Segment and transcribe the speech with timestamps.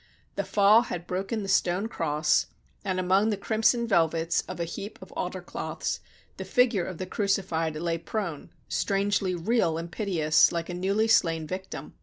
[0.33, 2.47] The fall had broken the stone cross,
[2.83, 5.99] and, among the crimson velvets of a heap of altar cloths,
[6.37, 11.45] the Figure of the Crucified lay prone, strangely real and piteous like a newly slain
[11.45, 11.93] vic tim.